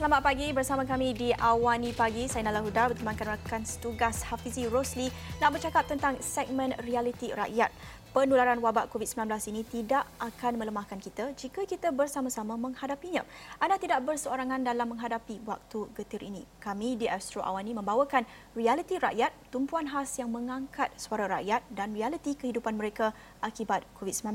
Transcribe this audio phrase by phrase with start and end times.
[0.00, 2.24] selamat pagi bersama kami di Awani Pagi.
[2.24, 5.12] Saya Nala Huda bertemankan rakan setugas Hafizi Rosli
[5.44, 7.68] nak bercakap tentang segmen realiti rakyat
[8.10, 13.22] penularan wabak COVID-19 ini tidak akan melemahkan kita jika kita bersama-sama menghadapinya.
[13.62, 16.42] Anda tidak berseorangan dalam menghadapi waktu getir ini.
[16.58, 18.26] Kami di Astro Awani membawakan
[18.58, 23.14] realiti rakyat, tumpuan khas yang mengangkat suara rakyat dan realiti kehidupan mereka
[23.44, 24.34] akibat COVID-19.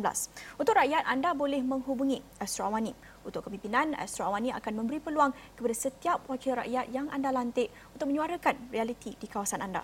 [0.55, 3.14] Untuk rakyat, anda boleh menghubungi Astro Awani.
[3.25, 8.13] Untuk kepimpinan, Astro Awani akan memberi peluang kepada setiap wakil rakyat yang anda lantik untuk
[8.13, 9.81] menyuarakan realiti di kawasan anda.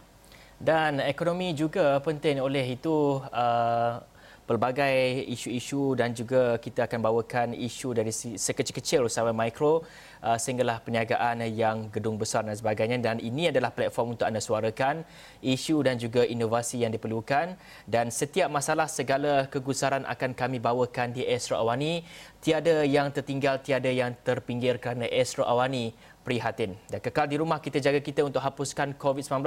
[0.62, 3.98] Dan ekonomi juga penting oleh itu uh,
[4.46, 9.86] pelbagai isu-isu dan juga kita akan bawakan isu dari sekecil-kecil sampai mikro
[10.22, 13.00] uh, sehinggalah perniagaan yang gedung besar dan sebagainya.
[13.02, 15.06] Dan ini adalah platform untuk anda suarakan
[15.42, 17.56] isu dan juga inovasi yang diperlukan.
[17.88, 22.04] Dan setiap masalah segala kegusaran akan kami bawakan di Astro Awani.
[22.42, 26.78] Tiada yang tertinggal tiada yang terpinggir kerana Astro Awani prihatin.
[26.88, 29.42] Dan kekal di rumah kita jaga kita untuk hapuskan COVID-19.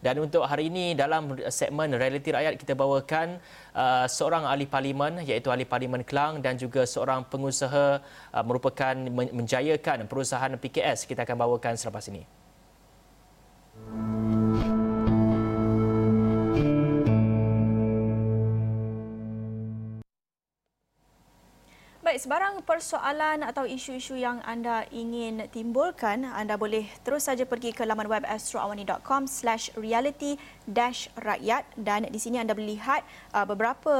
[0.00, 3.40] Dan untuk hari ini dalam segmen Realiti Rakyat kita bawakan
[3.76, 8.00] uh, seorang ahli parlimen iaitu ahli parlimen Kelang dan juga seorang pengusaha
[8.32, 8.94] uh, merupakan
[9.32, 11.04] menjayakan perusahaan PKS.
[11.04, 12.24] Kita akan bawakan selepas ini.
[13.76, 14.35] Baik,
[22.26, 28.10] sebarang persoalan atau isu-isu yang anda ingin timbulkan, anda boleh terus saja pergi ke laman
[28.10, 30.34] web astroawani.com slash reality
[30.66, 31.62] dash rakyat.
[31.78, 33.94] Dan di sini anda boleh lihat uh, beberapa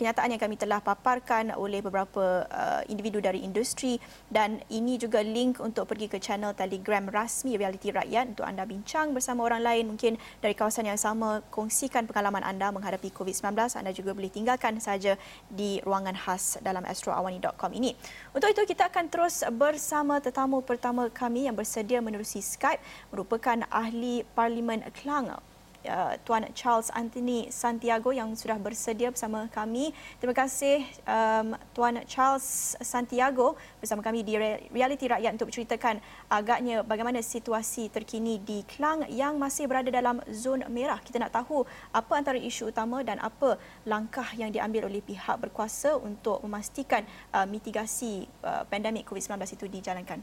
[0.00, 4.00] kenyataan yang kami telah paparkan oleh beberapa uh, individu dari industri
[4.32, 9.12] dan ini juga link untuk pergi ke channel telegram rasmi reality rakyat untuk anda bincang
[9.12, 14.16] bersama orang lain mungkin dari kawasan yang sama kongsikan pengalaman anda menghadapi COVID-19 anda juga
[14.16, 15.20] boleh tinggalkan saja
[15.52, 17.92] di ruangan khas dalam Astro awani.com ini.
[18.32, 22.80] Untuk itu kita akan terus bersama tetamu pertama kami yang bersedia menerusi Skype
[23.12, 25.49] merupakan ahli Parlimen Kelang
[25.86, 29.92] uh, Tuan Charles Anthony Santiago yang sudah bersedia bersama kami.
[30.20, 34.36] Terima kasih um, Tuan Charles Santiago bersama kami di
[34.68, 40.64] Realiti Rakyat untuk menceritakan agaknya bagaimana situasi terkini di Kelang yang masih berada dalam zon
[40.68, 41.00] merah.
[41.00, 41.64] Kita nak tahu
[41.94, 43.56] apa antara isu utama dan apa
[43.88, 50.20] langkah yang diambil oleh pihak berkuasa untuk memastikan uh, mitigasi uh, pandemik COVID-19 itu dijalankan.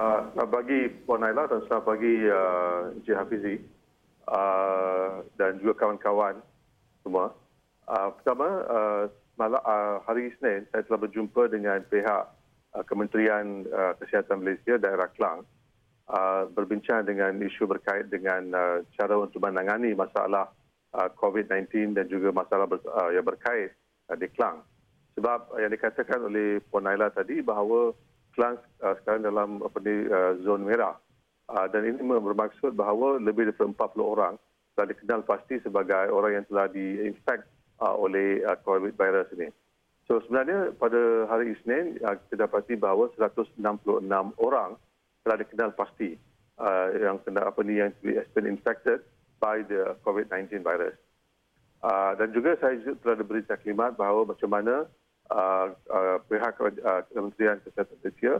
[0.00, 3.79] Uh, bagi Puan Naila dan selamat bagi uh, Encik Hafizi.
[4.30, 6.38] Uh, dan juga kawan-kawan
[7.02, 7.34] semua.
[7.90, 9.02] Uh, pertama, uh,
[9.34, 12.30] malam, uh, hari Isnin saya telah berjumpa dengan pihak
[12.78, 15.42] uh, Kementerian uh, Kesihatan Malaysia daerah Kelang
[16.10, 20.50] uh, berbincang dengan isu berkait dengan uh, cara untuk menangani masalah
[20.94, 23.74] uh, COVID-19 dan juga masalah ber, uh, yang berkait
[24.10, 24.62] uh, di Kelang.
[25.18, 27.94] Sebab yang dikatakan oleh Puan Naila tadi bahawa
[28.34, 30.94] Kelang uh, sekarang dalam apa ni, uh, zon merah.
[31.50, 34.34] Ah, dan ini bermaksud bahawa lebih daripada 40 orang
[34.78, 37.42] telah dikenal pasti sebagai orang yang telah diinfek
[37.82, 39.50] ah, oleh ah, COVID virus ini.
[40.06, 43.58] So sebenarnya pada hari Isnin kita dapati bahawa 166
[44.38, 44.78] orang
[45.26, 46.18] telah dikenal pasti
[46.98, 47.88] yang kena apa ni yang
[48.36, 49.00] been infected
[49.40, 50.92] by the COVID-19 virus.
[52.18, 54.84] dan juga saya telah diberi taklimat bahawa macam mana
[56.26, 56.58] pihak
[57.14, 58.34] Kementerian Kesihatan Malaysia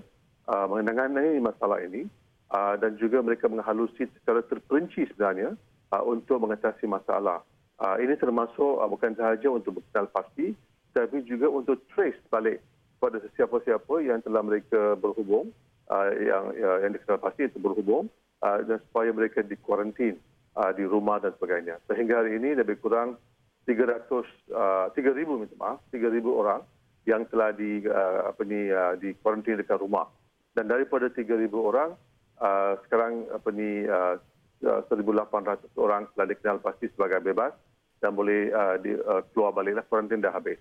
[0.69, 2.11] menangani masalah ini
[2.51, 5.55] uh, dan juga mereka menghalusi secara terperinci sebenarnya
[5.95, 7.43] uh, untuk mengatasi masalah.
[7.81, 10.53] Uh, ini termasuk uh, bukan sahaja untuk berkenal pasti
[10.91, 12.59] tapi juga untuk trace balik
[12.99, 15.55] kepada sesiapa-siapa yang telah mereka berhubung
[15.89, 18.11] uh, yang uh, yang dikenal pasti itu berhubung
[18.45, 20.19] uh, dan supaya mereka dikuarantin
[20.59, 21.81] uh, di rumah dan sebagainya.
[21.89, 23.17] Sehingga hari ini lebih kurang
[23.65, 24.11] 300
[24.53, 26.61] uh, 3000 minta maaf 3000 orang
[27.09, 30.11] yang telah di uh, apa ni uh, di kuarantin dekat rumah.
[30.53, 31.95] Dan daripada 3000 orang
[32.41, 34.17] uh, sekarang apa ni uh,
[34.61, 37.53] 1,800 uh, orang telah dikenal pasti sebagai bebas
[38.01, 40.61] dan boleh uh, di, uh, keluar baliklah kuarantin dah habis.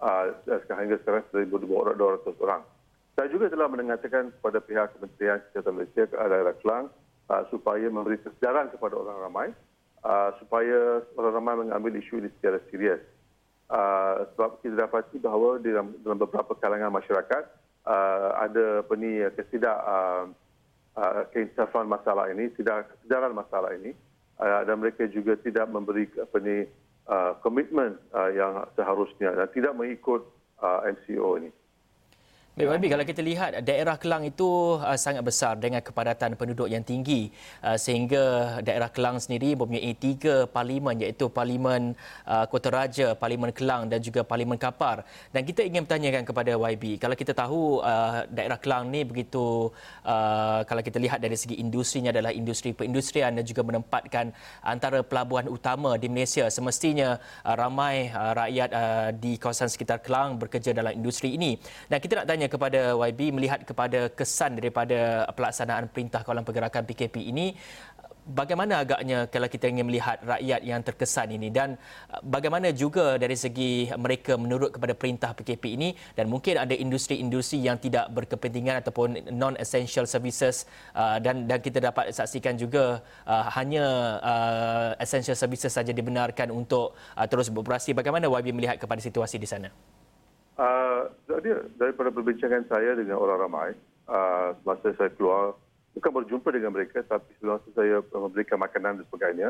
[0.00, 1.50] Uh, sekarang sekarang 1,200
[2.40, 2.62] orang.
[3.18, 6.86] Saya juga telah mengatakan kepada pihak Kementerian Kesihatan Malaysia ke daerah Kelang
[7.28, 9.48] uh, supaya memberi kesedaran kepada orang ramai
[10.04, 13.02] uh, supaya orang ramai mengambil isu ini secara serius.
[13.70, 17.44] Uh, sebab kita dapati bahawa dalam, dalam beberapa kalangan masyarakat
[17.86, 20.26] uh, ada apa ni kesidak uh,
[20.96, 23.94] uh, keinsafan masalah ini, tidak kesedaran masalah ini
[24.40, 26.64] uh, dan mereka juga tidak memberi apa ni
[27.06, 30.24] uh, komitmen uh, yang seharusnya dan tidak mengikut
[30.64, 31.50] uh, MCO ini.
[32.60, 36.84] Baik, Wabi, kalau kita lihat daerah Kelang itu uh, sangat besar dengan kepadatan penduduk yang
[36.84, 37.32] tinggi
[37.64, 41.96] uh, sehingga daerah Kelang sendiri mempunyai tiga parlimen iaitu Parlimen
[42.28, 45.08] uh, Kota Raja, Parlimen Kelang dan juga Parlimen Kapar.
[45.32, 49.72] Dan kita ingin bertanyakan kepada YB, kalau kita tahu uh, daerah Kelang ni begitu
[50.04, 55.48] uh, kalau kita lihat dari segi industrinya adalah industri perindustrian dan juga menempatkan antara pelabuhan
[55.48, 56.44] utama di Malaysia.
[56.52, 61.56] Semestinya uh, ramai uh, rakyat uh, di kawasan sekitar Kelang bekerja dalam industri ini.
[61.88, 67.30] Dan kita nak tanya kepada YB melihat kepada kesan daripada pelaksanaan perintah kawalan pergerakan PKP
[67.30, 67.54] ini
[68.30, 71.48] bagaimana agaknya kalau kita ingin melihat rakyat yang terkesan ini?
[71.50, 71.76] Dan
[72.12, 75.88] uh, bagaimana juga dari segi mereka menurut kepada perintah PKP ini?
[76.14, 80.64] Dan mungkin ada industri-industri yang tidak berkepentingan ataupun non essential services
[80.94, 83.82] uh, dan dan kita dapat saksikan juga uh, hanya
[85.00, 86.94] essential services saja dibenarkan untuk
[87.28, 87.96] terus beroperasi.
[87.96, 89.99] Bagaimana YB melihat kepada situasi di sana
[90.60, 93.70] Uh, jadi daripada perbincangan saya dengan orang ramai,
[94.12, 95.56] uh, semasa saya keluar,
[95.96, 99.48] bukan berjumpa dengan mereka, tapi semasa saya memberikan makanan dan sebagainya,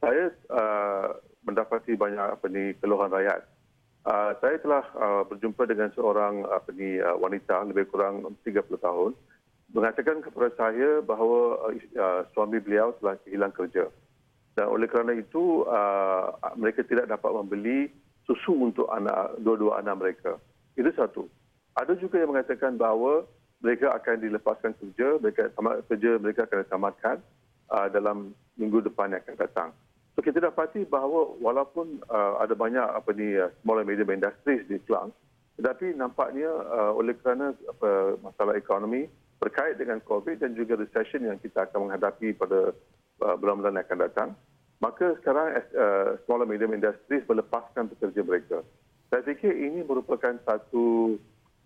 [0.00, 1.12] saya uh,
[1.44, 3.44] mendapati banyak apa ni keluhan rakyat.
[4.08, 9.12] Uh, saya telah uh, berjumpa dengan seorang apa ni uh, wanita lebih kurang 30 tahun
[9.76, 13.92] mengatakan kepada saya bahawa uh, suami beliau telah hilang kerja.
[14.56, 17.92] Dan oleh kerana itu uh, mereka tidak dapat membeli
[18.24, 20.32] susu untuk anak dua-dua anak mereka.
[20.76, 21.26] Itu satu.
[21.76, 23.24] Ada juga yang mengatakan bahawa
[23.64, 27.16] mereka akan dilepaskan kerja, mereka tamat kerja mereka akan ditamatkan
[27.72, 29.68] uh, dalam minggu depan yang akan datang.
[30.16, 34.64] So kita dapati bahawa walaupun uh, ada banyak apa ni uh, small and medium industries
[34.68, 35.12] di Kelang,
[35.60, 41.36] tetapi nampaknya uh, oleh kerana apa, masalah ekonomi berkait dengan COVID dan juga recession yang
[41.36, 42.72] kita akan menghadapi pada
[43.20, 44.28] uh, bulan-bulan yang akan datang,
[44.80, 48.64] maka sekarang uh, small and medium industries melepaskan pekerja mereka.
[49.06, 51.14] Saya fikir ini merupakan satu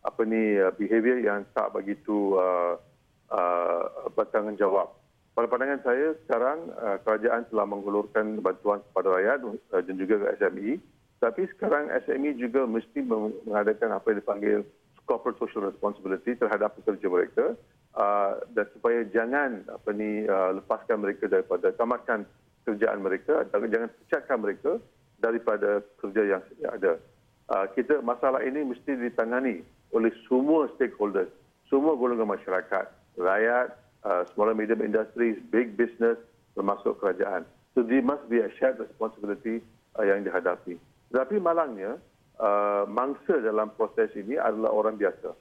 [0.05, 2.77] apa ni uh, behavior yang tak begitu uh,
[3.33, 3.83] uh,
[4.13, 4.93] bertanggungjawab.
[5.33, 10.27] Pada pandangan saya sekarang uh, kerajaan telah menghulurkan bantuan kepada rakyat uh, dan juga ke
[10.41, 10.71] SME.
[11.21, 14.59] Tapi sekarang SME juga mesti mengadakan apa yang dipanggil
[15.05, 17.45] corporate social responsibility terhadap pekerja mereka
[17.97, 22.25] uh, dan supaya jangan apa ni uh, lepaskan mereka daripada tamatkan
[22.65, 24.71] kerjaan mereka dan jangan pecahkan mereka
[25.21, 27.01] daripada kerja yang ada.
[27.51, 31.35] Uh, kita masalah ini mesti ditangani oleh semua stakeholders,
[31.67, 32.87] semua golongan masyarakat,
[33.19, 33.75] rakyat,
[34.07, 36.15] uh, small and medium industries, big business
[36.55, 37.43] termasuk kerajaan.
[37.75, 39.63] So there must be a shared responsibility
[39.99, 40.79] uh, yang dihadapi.
[41.11, 41.99] Tetapi malangnya,
[42.39, 45.35] uh, mangsa dalam proses ini adalah orang biasa.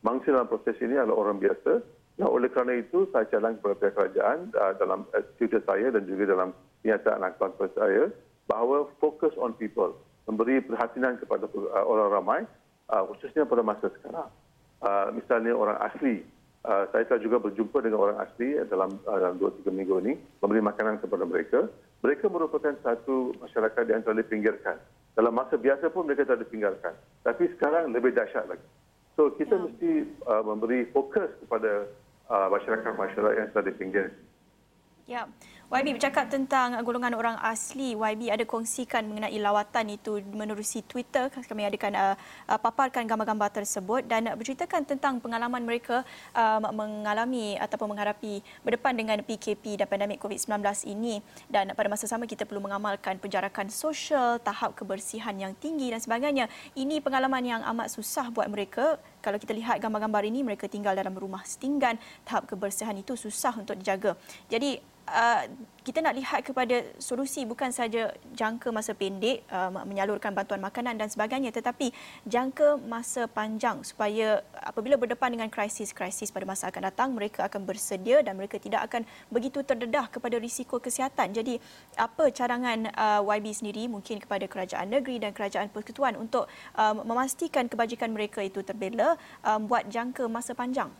[0.00, 1.84] Mangsa dalam proses ini adalah orang biasa.
[2.20, 5.04] Nah, oleh kerana itu, saya calon kepada pihak kerajaan uh, dalam
[5.36, 8.08] Twitter saya dan juga dalam kenyataan aktual saya
[8.48, 9.92] bahawa fokus on people,
[10.28, 12.40] memberi perhatian kepada uh, orang ramai,
[12.90, 14.28] uh, khususnya pada masa sekarang.
[14.80, 16.24] Uh, misalnya orang asli,
[16.64, 20.16] uh, saya telah juga berjumpa dengan orang asli dalam uh, dalam dua tiga minggu ini,
[20.40, 21.68] memberi makanan kepada mereka.
[22.00, 24.80] Mereka merupakan satu masyarakat yang telah dipinggirkan.
[25.12, 26.96] Dalam masa biasa pun mereka telah dipinggirkan.
[27.20, 28.64] Tapi sekarang lebih dahsyat lagi.
[29.20, 29.62] So kita ya.
[29.68, 29.90] mesti
[30.24, 31.84] uh, memberi fokus kepada
[32.32, 34.16] uh, masyarakat-masyarakat yang telah dipinggirkan.
[35.04, 35.28] Ya.
[35.70, 37.94] YB bercakap tentang golongan orang asli.
[37.94, 41.30] YB ada kongsikan mengenai lawatan itu menerusi Twitter.
[41.30, 42.18] Kami adakan uh,
[42.50, 46.02] uh, paparkan gambar-gambar tersebut dan berceritakan tentang pengalaman mereka
[46.34, 50.58] uh, mengalami ataupun menghadapi berdepan dengan PKP dan pandemik COVID-19
[50.90, 51.22] ini.
[51.46, 56.50] Dan pada masa sama kita perlu mengamalkan penjarakan sosial, tahap kebersihan yang tinggi dan sebagainya.
[56.74, 58.98] Ini pengalaman yang amat susah buat mereka.
[59.20, 62.00] Kalau kita lihat gambar-gambar ini, mereka tinggal dalam rumah setinggan.
[62.24, 64.16] Tahap kebersihan itu susah untuk dijaga.
[64.48, 65.44] Jadi uh,
[65.80, 71.08] kita nak lihat kepada solusi bukan saja jangka masa pendek uh, menyalurkan bantuan makanan dan
[71.08, 71.92] sebagainya tetapi
[72.28, 78.20] jangka masa panjang supaya apabila berdepan dengan krisis-krisis pada masa akan datang mereka akan bersedia
[78.20, 81.32] dan mereka tidak akan begitu terdedah kepada risiko kesihatan.
[81.32, 81.56] Jadi
[81.96, 86.44] apa cadangan uh, YB sendiri mungkin kepada kerajaan negeri dan kerajaan persekutuan untuk
[86.76, 90.92] uh, memastikan kebajikan mereka itu terbela um, buat jangka masa panjang?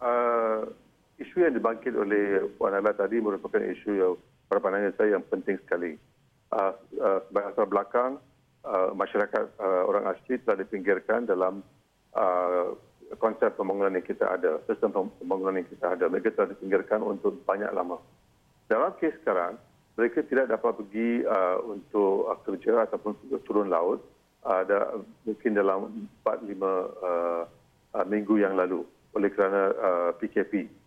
[0.00, 0.83] Uh
[1.20, 4.14] isu yang dibangkit oleh Puan Nala tadi merupakan isu yang
[4.50, 5.96] pada pandangan saya yang penting sekali.
[6.54, 8.12] Uh, uh, sebagai asal belakang,
[8.62, 11.64] uh, masyarakat uh, orang asli telah dipinggirkan dalam
[12.14, 12.76] uh,
[13.18, 16.06] konsep pembangunan yang kita ada, sistem pembangunan yang kita ada.
[16.06, 17.98] Mereka telah dipinggirkan untuk banyak lama.
[18.70, 19.60] Dalam kes sekarang,
[19.94, 23.12] mereka tidak dapat pergi uh, untuk uh, kerja ataupun
[23.46, 24.02] turun laut
[24.42, 27.42] uh, da, mungkin dalam 4-5 uh,
[27.94, 28.82] uh, minggu yang lalu
[29.14, 30.83] oleh kerana uh, PKP.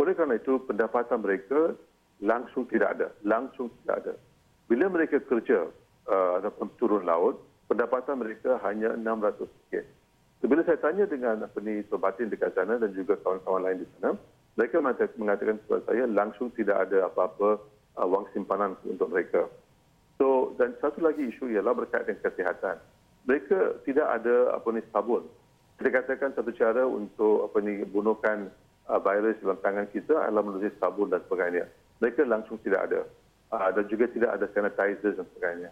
[0.00, 1.74] Oleh kerana itu, pendapatan mereka
[2.22, 3.08] langsung tidak ada.
[3.22, 4.14] Langsung tidak ada.
[4.66, 5.68] Bila mereka kerja
[6.08, 7.38] uh, ataupun turun laut,
[7.70, 9.86] pendapatan mereka hanya 600 ringgit.
[10.42, 13.88] So, bila saya tanya dengan apa ni Batin dekat sana dan juga kawan-kawan lain di
[13.96, 14.18] sana,
[14.54, 14.78] mereka
[15.18, 17.58] mengatakan kepada saya langsung tidak ada apa-apa
[17.98, 19.50] uh, wang simpanan untuk mereka.
[20.18, 22.78] So dan satu lagi isu ialah berkaitan kesihatan.
[23.26, 25.26] Mereka tidak ada apa ni sabun.
[25.74, 28.46] Kita katakan satu cara untuk apa ni bunuhkan
[28.88, 31.64] uh, virus dalam tangan kita adalah melalui sabun dan sebagainya.
[32.02, 33.00] Mereka langsung tidak ada.
[33.52, 35.70] Uh, dan juga tidak ada sanitizer dan sebagainya.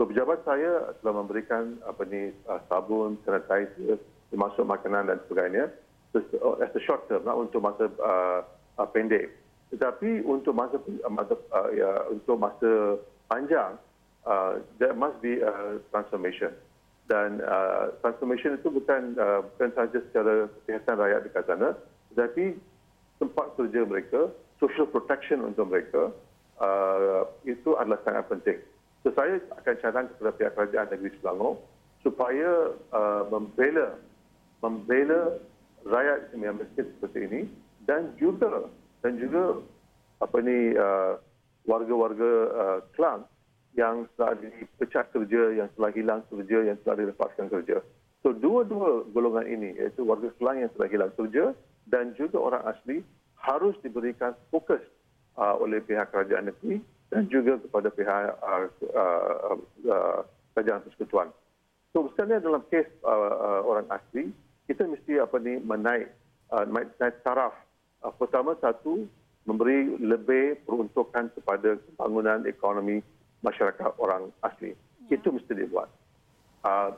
[0.00, 4.00] So pejabat saya telah memberikan apa ni uh, sabun, sanitizer,
[4.32, 5.68] termasuk makanan dan sebagainya
[6.16, 8.40] uh, as a short term, lah, untuk masa uh,
[8.80, 9.30] uh, pendek.
[9.70, 12.98] Tetapi untuk masa, uh, masa uh, ya, untuk masa
[13.30, 13.78] panjang,
[14.26, 16.50] uh, there must be a transformation.
[17.06, 21.68] Dan uh, transformation itu bukan uh, bukan sahaja secara kesihatan rakyat di sana,
[22.12, 22.58] tetapi
[23.20, 26.10] tempat kerja mereka, social protection untuk mereka,
[26.60, 28.58] uh, itu adalah sangat penting.
[29.00, 31.56] So, saya akan cadang kepada pihak kerajaan negeri Selangor
[32.04, 33.96] supaya uh, membela
[34.60, 35.40] membela
[35.88, 37.40] rakyat yang miskin seperti ini
[37.88, 38.68] dan juga
[39.00, 39.64] dan juga
[40.20, 41.16] apa ni uh,
[41.64, 43.24] warga-warga uh, Kelang
[43.78, 47.80] yang telah dipecat kerja, yang telah hilang kerja, yang telah dilepaskan kerja.
[48.20, 51.56] So dua-dua golongan ini iaitu warga Kelang yang telah hilang kerja
[51.90, 53.02] dan juga orang asli
[53.42, 54.80] harus diberikan fokus
[55.36, 56.78] uh, oleh pihak kerajaan negeri
[57.10, 59.56] dan juga kepada pihak uh, uh,
[59.90, 60.20] uh,
[60.54, 61.28] kerajaan persekutuan.
[61.90, 64.30] So sebenarnya dalam kes uh, uh, orang asli,
[64.70, 66.14] kita mesti apa ni menaik
[66.54, 66.94] uh, naik
[67.26, 67.50] taraf.
[68.00, 69.10] Uh, pertama satu
[69.48, 73.02] memberi lebih peruntukan kepada pembangunan ekonomi
[73.42, 74.78] masyarakat orang asli.
[75.10, 75.18] Ya.
[75.18, 75.90] Itu mesti dibuat.
[76.62, 76.94] Uh,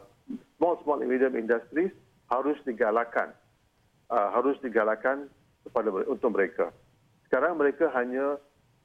[0.58, 1.94] small small and medium industries
[2.28, 3.32] harus digalakkan.
[4.12, 5.24] Uh, harus digalakkan
[5.64, 6.68] kepada untuk mereka.
[7.24, 8.36] Sekarang mereka hanya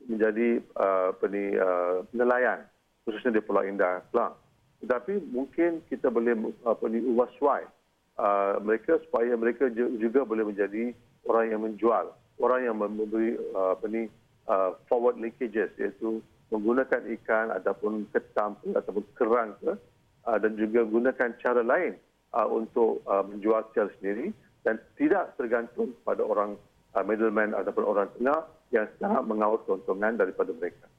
[0.08, 2.64] menjadi uh, peni, uh, nelayan
[3.04, 4.40] khususnya di Pulau Indah Kelang.
[4.80, 6.32] Tetapi mungkin kita boleh
[6.64, 10.96] apa ni uh, mereka supaya mereka juga boleh menjadi
[11.28, 14.08] orang yang menjual, orang yang memberi uh, apa ni
[14.48, 16.24] uh, forward linkages iaitu
[16.56, 19.76] menggunakan ikan ataupun ketam ataupun kerang ke,
[20.24, 22.00] uh, dan juga gunakan cara lain
[22.32, 24.32] uh, untuk uh, menjual secara sendiri
[24.68, 26.60] dan tidak tergantung pada orang
[26.92, 28.44] uh, middleman ataupun orang tengah
[28.76, 30.92] yang sangat mengawal keuntungan daripada mereka.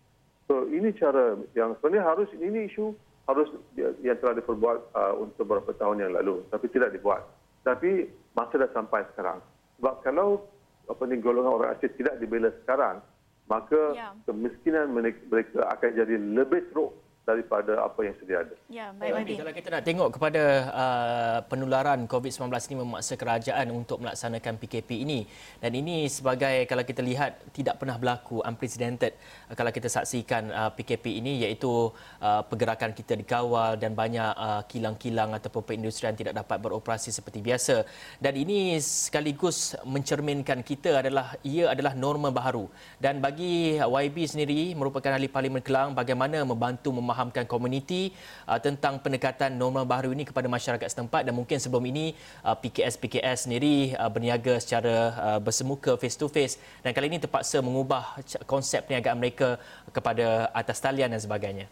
[0.48, 2.96] So ini cara yang sebenarnya harus ini isu
[3.28, 7.28] harus yang telah diperbuat uh, untuk beberapa tahun yang lalu tapi tidak dibuat.
[7.60, 9.44] Tapi masa dah sampai sekarang.
[9.76, 10.48] Sebab kalau
[10.88, 13.04] apa ni golongan orang asli tidak dibela sekarang,
[13.52, 14.16] maka ya.
[14.24, 16.96] kemiskinan mereka akan jadi lebih teruk
[17.28, 18.56] daripada apa yang sedia ada.
[18.72, 19.34] Ya, baik Madi.
[19.36, 20.42] Kalau kita nak tengok kepada
[20.72, 25.28] uh, penularan COVID-19 ini memaksa kerajaan untuk melaksanakan PKP ini
[25.60, 29.12] dan ini sebagai kalau kita lihat tidak pernah berlaku unprecedented
[29.52, 31.92] uh, kalau kita saksikan uh, PKP ini iaitu
[32.24, 37.84] uh, pergerakan kita dikawal dan banyak uh, kilang-kilang ataupun perindustrian tidak dapat beroperasi seperti biasa
[38.24, 45.12] dan ini sekaligus mencerminkan kita adalah ia adalah norma baru dan bagi YB sendiri merupakan
[45.12, 48.14] ahli parlimen Kelang bagaimana membantu memahami memahamkan komuniti
[48.46, 52.14] uh, tentang pendekatan normal baru ini kepada masyarakat setempat dan mungkin sebelum ini
[52.46, 57.58] uh, PKS-PKS sendiri uh, berniaga secara uh, bersemuka face to face dan kali ini terpaksa
[57.58, 59.58] mengubah konsep perniagaan mereka
[59.90, 61.66] kepada atas talian dan sebagainya.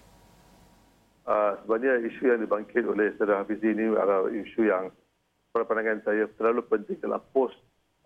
[1.22, 4.90] Uh, sebenarnya isu yang dibangkit oleh Saudara Hafizi ini adalah isu yang
[5.54, 7.54] pada pandangan saya terlalu penting dalam post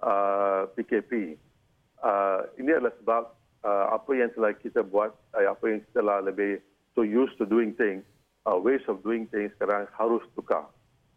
[0.05, 1.41] uh, PKP.
[2.01, 3.23] Uh, ini adalah sebab
[3.65, 7.75] uh, apa yang telah kita buat, uh, apa yang telah lebih so used to doing
[7.75, 8.03] things,
[8.47, 10.67] uh, ways of doing things sekarang harus tukar.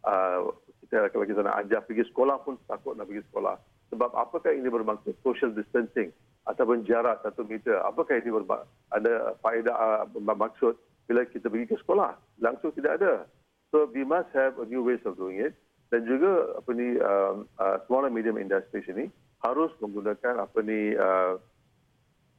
[0.04, 0.52] Uh,
[0.84, 3.56] kita kalau kita nak ajar pergi sekolah pun takut nak pergi sekolah.
[3.92, 6.12] Sebab apakah ini bermaksud social distancing
[6.44, 7.80] ataupun jarak satu meter?
[7.82, 8.30] Apakah ini
[8.92, 10.76] ada faedah uh, bermaksud
[11.08, 12.16] bila kita pergi ke sekolah?
[12.42, 13.24] Langsung tidak ada.
[13.72, 15.56] So we must have a new ways of doing it.
[15.92, 19.06] Dan juga apa ni um, uh, small and medium industries ini
[19.46, 21.38] harus menggunakan apa ni uh,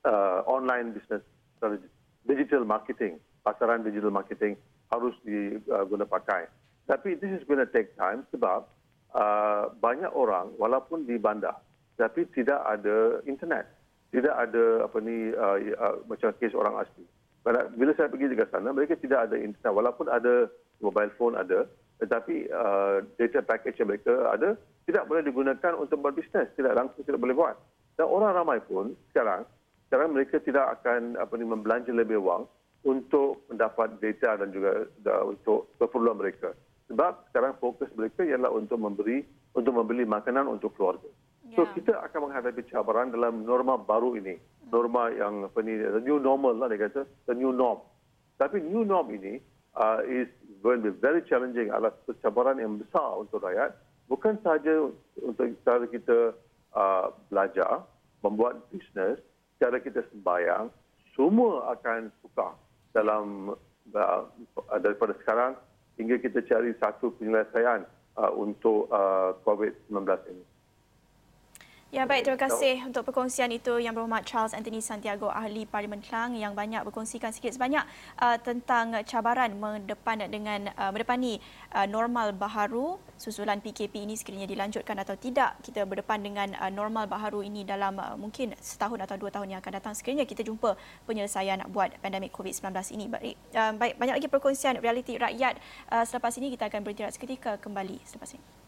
[0.03, 1.23] uh, online business
[1.55, 1.87] strategy
[2.25, 4.57] digital marketing, pasaran digital marketing
[4.89, 6.49] harus diguna uh, pakai.
[6.85, 8.65] Tapi this is going to take time sebab
[9.13, 11.57] uh, banyak orang walaupun di bandar
[11.95, 13.71] tapi tidak ada internet,
[14.11, 17.07] tidak ada apa ni uh, uh, macam kes orang asli.
[17.45, 20.49] Bila saya pergi ke sana, mereka tidak ada internet walaupun ada
[20.81, 21.69] mobile phone ada,
[22.03, 27.21] tetapi uh, data package yang mereka ada tidak boleh digunakan untuk berbisnes, tidak langsung tidak
[27.21, 27.55] boleh buat.
[27.95, 29.47] Dan orang ramai pun sekarang
[29.87, 32.49] sekarang mereka tidak akan apa ni membelanja lebih wang
[32.85, 34.85] untuk mendapat data dan juga
[35.25, 36.53] untuk keperluan mereka.
[36.89, 39.25] Sebab sekarang fokus mereka ialah untuk memberi
[39.57, 41.09] untuk membeli makanan untuk keluarga.
[41.49, 41.57] Yeah.
[41.57, 41.71] So ya.
[41.81, 44.37] kita akan menghadapi cabaran dalam norma baru ini.
[44.69, 47.81] Norma yang apa ni the new normal lah dia kata, the new norm.
[48.37, 49.41] Tapi new norm ini
[49.73, 50.29] uh, is
[50.61, 53.73] going to be very challenging adalah cabaran yang besar untuk rakyat
[54.09, 54.89] bukan sahaja
[55.21, 56.33] untuk cara kita
[56.73, 57.85] uh, belajar,
[58.21, 59.21] membuat bisnes,
[59.59, 60.67] cara kita sembayang,
[61.15, 62.55] semua akan tukar
[62.91, 63.55] dalam
[63.95, 64.21] uh,
[64.79, 65.55] daripada sekarang
[65.95, 67.87] hingga kita cari satu penyelesaian
[68.19, 69.95] uh, untuk uh, COVID-19
[70.31, 70.43] ini.
[71.95, 76.35] Ya baik, terima kasih untuk perkongsian itu Yang Berhormat Charles Anthony Santiago, Ahli Parlimen Kelang
[76.35, 77.87] yang banyak berkongsikan sikit sebanyak
[78.19, 81.39] uh, tentang cabaran mendepan dengan uh, mendepani
[81.71, 85.55] uh, normal baharu susulan PKP ini sekiranya dilanjutkan atau tidak.
[85.63, 89.63] Kita berdepan dengan uh, normal baharu ini dalam uh, mungkin setahun atau dua tahun yang
[89.63, 90.75] akan datang sekiranya kita jumpa
[91.07, 93.07] penyelesaian buat pandemik COVID-19 ini.
[93.07, 95.55] Baik, uh, baik banyak lagi perkongsian realiti rakyat
[95.95, 98.64] uh, selepas ini kita akan berhenti seketika kembali selepas ini.